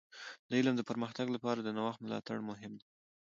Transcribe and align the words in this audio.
د 0.49 0.51
علم 0.59 0.73
د 0.77 0.81
پرمختګ 0.89 1.27
لپاره 1.35 1.59
د 1.61 1.69
نوښت 1.77 1.99
ملاتړ 2.01 2.37
مهم 2.49 2.71
دی. 2.79 2.87